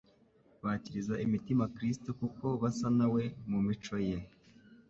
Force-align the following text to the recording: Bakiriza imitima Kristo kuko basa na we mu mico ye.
Bakiriza 0.63 1.13
imitima 1.25 1.63
Kristo 1.75 2.09
kuko 2.19 2.45
basa 2.61 2.87
na 2.97 3.07
we 3.13 3.23
mu 3.49 3.59
mico 3.67 3.95
ye. 4.07 4.17